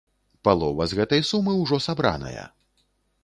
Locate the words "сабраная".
1.87-2.47